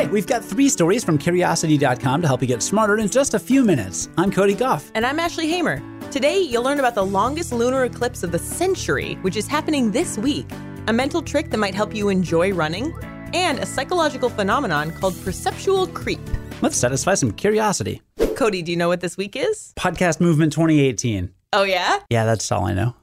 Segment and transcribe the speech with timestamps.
[0.00, 3.38] Hi, we've got three stories from Curiosity.com to help you get smarter in just a
[3.38, 4.08] few minutes.
[4.16, 4.90] I'm Cody Gough.
[4.94, 5.82] And I'm Ashley Hamer.
[6.10, 10.16] Today, you'll learn about the longest lunar eclipse of the century, which is happening this
[10.16, 10.50] week,
[10.86, 12.94] a mental trick that might help you enjoy running,
[13.34, 16.20] and a psychological phenomenon called perceptual creep.
[16.62, 18.00] Let's satisfy some curiosity.
[18.36, 19.74] Cody, do you know what this week is?
[19.76, 21.30] Podcast Movement 2018.
[21.52, 21.98] Oh, yeah?
[22.08, 22.94] Yeah, that's all I know.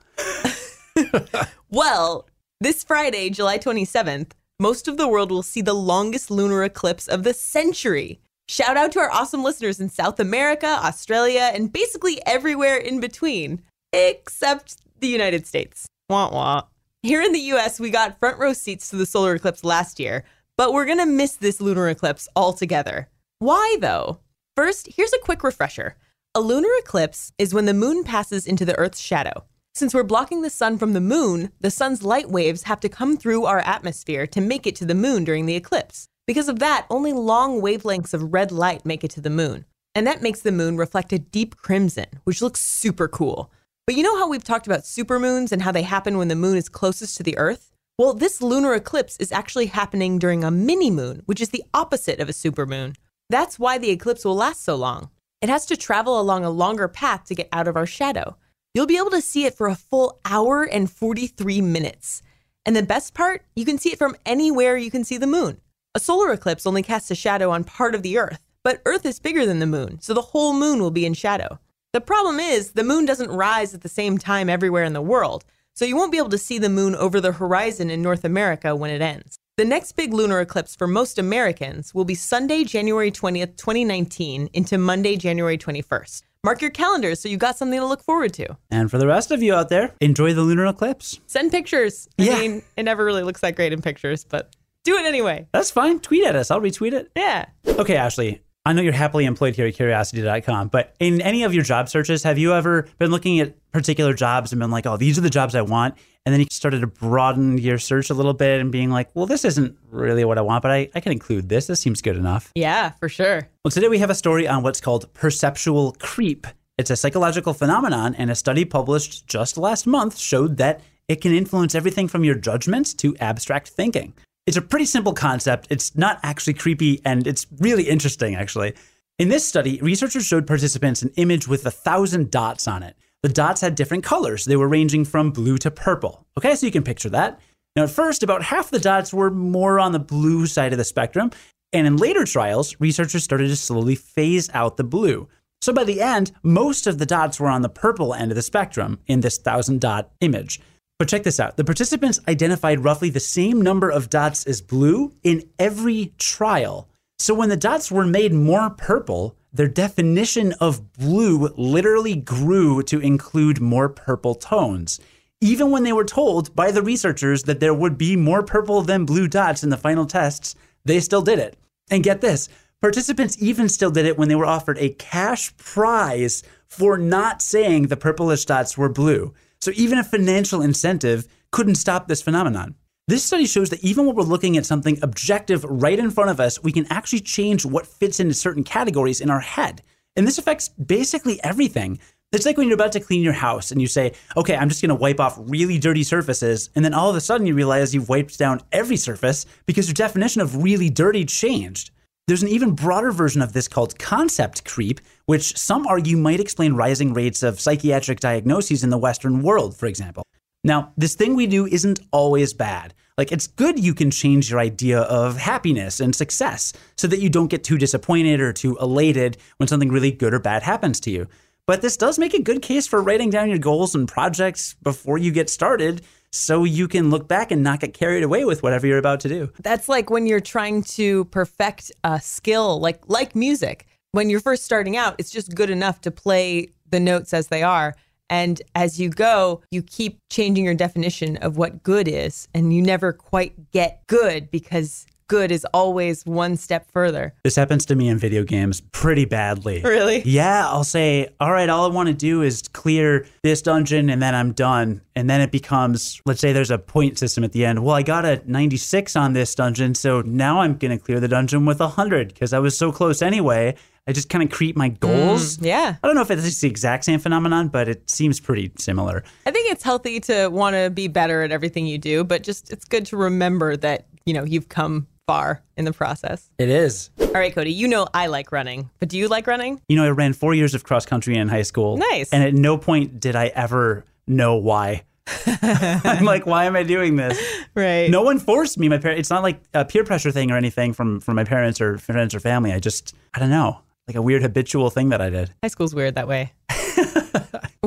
[1.69, 2.27] Well,
[2.61, 7.23] this Friday, July 27th, most of the world will see the longest lunar eclipse of
[7.23, 8.19] the century.
[8.47, 13.61] Shout out to our awesome listeners in South America, Australia, and basically everywhere in between,
[13.93, 15.85] except the United States.
[16.09, 16.63] Wah wah.
[17.03, 20.23] Here in the US, we got front row seats to the solar eclipse last year,
[20.57, 23.09] but we're gonna miss this lunar eclipse altogether.
[23.39, 24.19] Why though?
[24.55, 25.95] First, here's a quick refresher.
[26.33, 29.45] A lunar eclipse is when the moon passes into the Earth's shadow.
[29.77, 33.15] Since we're blocking the sun from the moon, the sun's light waves have to come
[33.15, 36.07] through our atmosphere to make it to the moon during the eclipse.
[36.25, 39.65] Because of that, only long wavelengths of red light make it to the moon.
[39.93, 43.51] And that makes the moon reflect a deep crimson, which looks super cool.
[43.85, 46.57] But you know how we've talked about supermoons and how they happen when the moon
[46.57, 47.71] is closest to the Earth?
[47.99, 52.19] Well, this lunar eclipse is actually happening during a mini moon, which is the opposite
[52.19, 52.95] of a supermoon.
[53.29, 55.11] That's why the eclipse will last so long.
[55.39, 58.37] It has to travel along a longer path to get out of our shadow.
[58.73, 62.21] You'll be able to see it for a full hour and 43 minutes.
[62.65, 65.61] And the best part, you can see it from anywhere you can see the moon.
[65.95, 69.19] A solar eclipse only casts a shadow on part of the Earth, but Earth is
[69.19, 71.59] bigger than the moon, so the whole moon will be in shadow.
[71.93, 75.45] The problem is, the moon doesn't rise at the same time everywhere in the world,
[75.73, 78.75] so you won't be able to see the moon over the horizon in North America
[78.75, 79.39] when it ends.
[79.57, 84.77] The next big lunar eclipse for most Americans will be Sunday, January 20th, 2019, into
[84.77, 86.21] Monday, January 21st.
[86.47, 88.55] Mark your calendars so you've got something to look forward to.
[88.71, 91.19] And for the rest of you out there, enjoy the lunar eclipse.
[91.27, 92.07] Send pictures.
[92.17, 92.39] I Yeah.
[92.39, 95.45] mean, it never really looks that great in pictures, but do it anyway.
[95.51, 95.99] That's fine.
[95.99, 96.49] Tweet at us.
[96.49, 97.11] I'll retweet it.
[97.17, 97.47] Yeah.
[97.67, 101.63] Okay, Ashley, I know you're happily employed here at curiosity.com, but in any of your
[101.65, 105.17] job searches, have you ever been looking at particular jobs and been like, oh, these
[105.17, 105.95] are the jobs I want?
[106.27, 109.25] And then you started to broaden your search a little bit and being like, well,
[109.25, 111.67] this isn't really what I want, but I, I can include this.
[111.67, 112.51] This seems good enough.
[112.53, 113.47] Yeah, for sure.
[113.63, 116.45] Well, today we have a story on what's called perceptual creep.
[116.77, 121.33] It's a psychological phenomenon, and a study published just last month showed that it can
[121.33, 124.13] influence everything from your judgments to abstract thinking.
[124.45, 125.67] It's a pretty simple concept.
[125.69, 128.73] It's not actually creepy, and it's really interesting, actually.
[129.17, 132.97] In this study, researchers showed participants an image with a thousand dots on it.
[133.23, 134.45] The dots had different colors.
[134.45, 136.25] They were ranging from blue to purple.
[136.37, 137.39] Okay, so you can picture that.
[137.75, 140.83] Now, at first, about half the dots were more on the blue side of the
[140.83, 141.31] spectrum,
[141.73, 145.27] and in later trials, researchers started to slowly phase out the blue.
[145.61, 148.41] So by the end, most of the dots were on the purple end of the
[148.41, 150.59] spectrum in this thousand dot image.
[150.99, 155.13] But check this out the participants identified roughly the same number of dots as blue
[155.23, 156.89] in every trial.
[157.19, 162.99] So when the dots were made more purple, their definition of blue literally grew to
[162.99, 164.99] include more purple tones.
[165.41, 169.05] Even when they were told by the researchers that there would be more purple than
[169.05, 171.57] blue dots in the final tests, they still did it.
[171.89, 172.49] And get this
[172.81, 177.87] participants even still did it when they were offered a cash prize for not saying
[177.87, 179.33] the purplish dots were blue.
[179.59, 182.75] So even a financial incentive couldn't stop this phenomenon.
[183.09, 186.41] This study shows that even when we're looking at something objective right in front of
[186.41, 189.81] us, we can actually change what fits into certain categories in our head.
[190.17, 191.99] And this affects basically everything.
[192.33, 194.81] It's like when you're about to clean your house and you say, okay, I'm just
[194.81, 196.69] going to wipe off really dirty surfaces.
[196.75, 199.93] And then all of a sudden you realize you've wiped down every surface because your
[199.93, 201.91] definition of really dirty changed.
[202.27, 206.73] There's an even broader version of this called concept creep, which some argue might explain
[206.73, 210.23] rising rates of psychiatric diagnoses in the Western world, for example.
[210.67, 212.93] Now, this thing we do isn't always bad.
[213.17, 217.29] Like, it's good you can change your idea of happiness and success so that you
[217.29, 221.09] don't get too disappointed or too elated when something really good or bad happens to
[221.09, 221.27] you.
[221.67, 225.17] But this does make a good case for writing down your goals and projects before
[225.17, 226.01] you get started
[226.33, 229.29] so you can look back and not get carried away with whatever you're about to
[229.29, 229.49] do.
[229.61, 233.87] That's like when you're trying to perfect a skill, like like music.
[234.11, 237.63] When you're first starting out, it's just good enough to play the notes as they
[237.63, 237.95] are.
[238.29, 242.81] And as you go, you keep changing your definition of what good is, and you
[242.81, 247.33] never quite get good because good is always one step further.
[247.43, 249.81] This happens to me in video games pretty badly.
[249.81, 250.21] Really?
[250.25, 254.21] Yeah, I'll say, all right, all I want to do is clear this dungeon and
[254.21, 255.01] then I'm done.
[255.15, 257.83] And then it becomes, let's say there's a point system at the end.
[257.83, 261.27] Well, I got a 96 on this dungeon, so now I'm going to clear the
[261.27, 263.75] dungeon with 100 because I was so close anyway.
[264.07, 265.59] I just kind of creep my mm, goals.
[265.61, 265.95] Yeah.
[266.01, 269.23] I don't know if it's the exact same phenomenon, but it seems pretty similar.
[269.45, 272.71] I think it's healthy to want to be better at everything you do, but just
[272.71, 276.49] it's good to remember that, you know, you've come far in the process.
[276.57, 277.11] It is.
[277.19, 279.81] All right, Cody, you know I like running, but do you like running?
[279.89, 281.97] You know, I ran four years of cross country in high school.
[281.97, 282.31] Nice.
[282.31, 285.03] And at no point did I ever know why.
[285.45, 287.37] I'm like, why am I doing this?
[287.75, 288.09] Right.
[288.09, 288.87] No one forced me.
[288.87, 289.19] My parents.
[289.19, 292.33] It's not like a peer pressure thing or anything from from my parents or friends
[292.33, 292.71] or family.
[292.71, 295.53] I just, I don't know, like a weird habitual thing that I did.
[295.61, 296.53] High school's weird that way.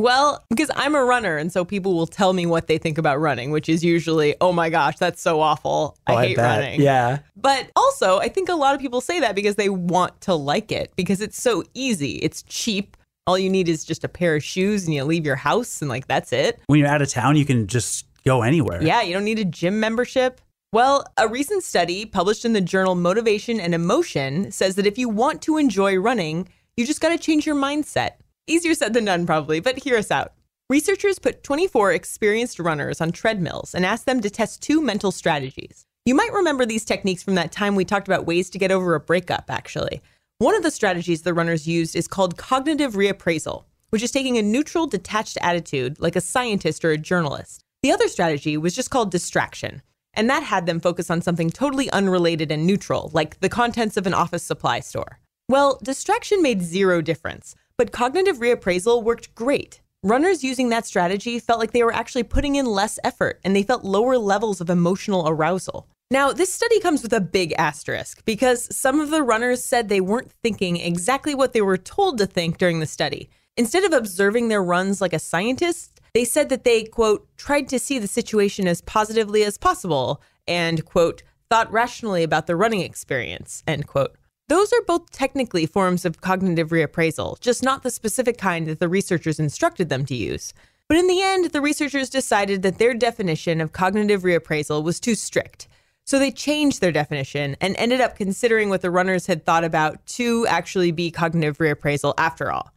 [0.01, 3.21] Well, because I'm a runner, and so people will tell me what they think about
[3.21, 5.97] running, which is usually, oh my gosh, that's so awful.
[6.07, 6.59] I Oh, hate bet.
[6.59, 6.81] running.
[6.81, 7.19] Yeah.
[7.37, 10.73] But also, I think a lot of people say that because they want to like
[10.73, 12.13] it because it's so easy.
[12.17, 12.97] It's cheap.
[13.27, 15.89] All you need is just a pair of shoes and you leave your house and
[15.89, 16.59] like that's it.
[16.67, 18.83] When you're out of town, you can just go anywhere.
[18.83, 20.41] Yeah, you don't need a gym membership.
[20.73, 25.09] Well, a recent study published in the journal Motivation and Emotion says that if you
[25.09, 28.13] want to enjoy running, you just got to change your mindset.
[28.51, 30.33] Easier said than done, probably, but hear us out.
[30.69, 35.87] Researchers put 24 experienced runners on treadmills and asked them to test two mental strategies.
[36.05, 38.97] You might remember these techniques from that time we talked about ways to get over
[38.97, 40.03] a breakup, actually.
[40.39, 44.43] One of the strategies the runners used is called cognitive reappraisal, which is taking a
[44.43, 47.63] neutral, detached attitude like a scientist or a journalist.
[47.85, 49.81] The other strategy was just called distraction,
[50.13, 54.09] and that had them focus on something totally unrelated and neutral, like the contents of
[54.09, 55.21] an office supply store.
[55.49, 59.81] Well, distraction made zero difference, but cognitive reappraisal worked great.
[60.03, 63.63] Runners using that strategy felt like they were actually putting in less effort and they
[63.63, 65.89] felt lower levels of emotional arousal.
[66.11, 70.03] Now, this study comes with a big asterisk because some of the runners said they
[70.03, 73.31] weren't thinking exactly what they were told to think during the study.
[73.57, 77.79] Instead of observing their runs like a scientist, they said that they, quote, tried to
[77.79, 83.63] see the situation as positively as possible and, quote, thought rationally about the running experience,
[83.67, 84.19] end quote.
[84.51, 88.89] Those are both technically forms of cognitive reappraisal, just not the specific kind that the
[88.89, 90.53] researchers instructed them to use.
[90.89, 95.15] But in the end, the researchers decided that their definition of cognitive reappraisal was too
[95.15, 95.69] strict.
[96.05, 100.05] So they changed their definition and ended up considering what the runners had thought about
[100.19, 102.73] to actually be cognitive reappraisal after all.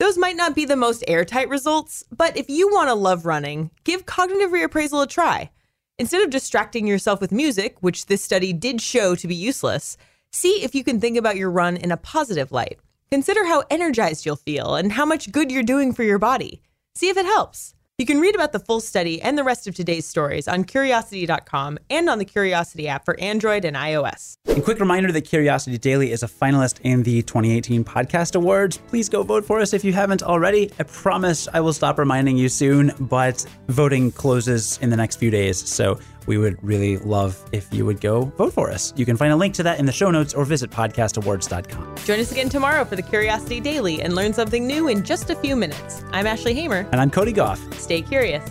[0.00, 3.70] Those might not be the most airtight results, but if you want to love running,
[3.84, 5.50] give cognitive reappraisal a try.
[5.98, 9.98] Instead of distracting yourself with music, which this study did show to be useless,
[10.32, 12.78] see if you can think about your run in a positive light.
[13.10, 16.60] Consider how energized you'll feel and how much good you're doing for your body.
[16.94, 17.74] See if it helps.
[18.00, 21.78] You can read about the full study and the rest of today's stories on curiosity.com
[21.90, 24.36] and on the Curiosity app for Android and iOS.
[24.46, 28.76] And quick reminder that Curiosity Daily is a finalist in the 2018 Podcast Awards.
[28.86, 30.70] Please go vote for us if you haven't already.
[30.78, 35.32] I promise I will stop reminding you soon, but voting closes in the next few
[35.32, 35.58] days.
[35.68, 35.98] So
[36.28, 38.92] we would really love if you would go vote for us.
[38.96, 41.96] You can find a link to that in the show notes or visit podcastawards.com.
[42.04, 45.34] Join us again tomorrow for the Curiosity Daily and learn something new in just a
[45.34, 46.04] few minutes.
[46.12, 46.86] I'm Ashley Hamer.
[46.92, 47.58] And I'm Cody Gough.
[47.74, 48.48] Stay curious.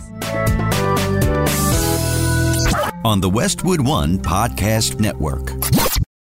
[3.04, 6.07] on the Westwood One Podcast Network.